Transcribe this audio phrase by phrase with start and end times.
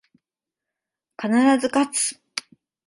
[1.15, 2.19] 必ず、かつ